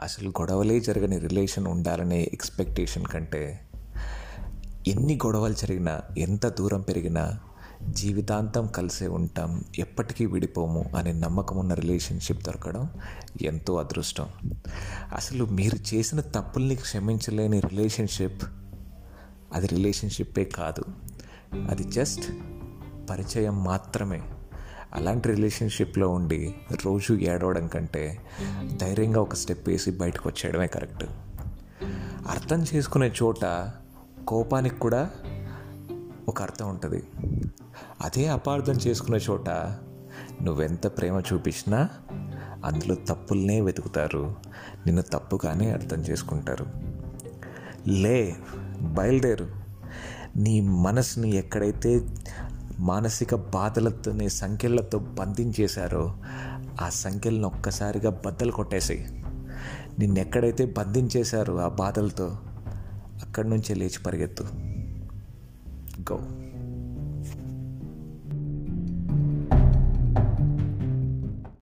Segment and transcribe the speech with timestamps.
[0.00, 3.60] అసలు గొడవలే జరగని రిలేషన్ ఉండాలనే ఎక్స్పెక్టేషన్ కంటే
[4.88, 7.40] ఎన్ని గొడవలు జరిగినా ఎంత దూరం పెరిగినా
[7.88, 12.88] జీవితాంతం కలిసే ఉంటాం ఎప్పటికీ విడిపోము అనే నమ్మకం ఉన్న రిలేషన్షిప్ దొరకడం
[13.42, 14.28] ఎంతో అదృష్టం.
[15.14, 18.42] అసలు మీరు చేసిన తప్పుల్ని క్షమించలేని రిలేషన్షిప్
[19.54, 20.84] అది రిలేషన్షిప్పే కాదు.
[21.70, 22.32] అది జస్ట్
[23.10, 24.22] పరిచయం మాత్రమే.
[24.94, 26.54] అలాంటి రిలేషన్షిప్లో ఉండి
[26.86, 28.18] రోజు ఏడవడం కంటే
[28.76, 31.04] ధైర్యంగా ఒక స్టెప్ వేసి బయటకు వచ్చేయడమే కరెక్ట్.
[32.28, 33.70] అర్థం చేసుకునే చోట
[34.28, 35.10] కోపానికి కూడా
[36.28, 37.02] ఒక అర్థం ఉంటుంది.
[38.00, 39.48] అదే అపార్థం చేసుకునే చోట
[40.42, 41.88] నువ్వెంత ప్రేమ చూపించినా
[42.64, 44.36] అందులో తప్పుల్నే వెతుకుతారు.
[44.86, 46.66] నిన్ను తప్పుగానే అర్థం చేసుకుంటారు.
[47.88, 48.36] లే
[48.82, 49.48] బయలుదేరు.
[50.36, 52.08] నీ మనసుని ఎక్కడైతే
[52.80, 56.14] మానసిక బాధలతోని సంఖ్యలతో బంధించేశారో
[56.80, 59.24] ఆ సంఖ్యలను ఒక్కసారిగా బద్దలు కొట్టేసాయి.
[59.98, 62.38] నిన్నెక్కడైతే బంధించేశారో ఆ బాధలతో
[63.22, 64.44] అక్కడి నుంచే లేచి పరిగెత్తు.
[66.12, 66.49] గో.